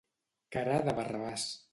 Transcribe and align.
Cara 0.55 0.79
de 0.87 0.95
Barrabàs. 1.01 1.45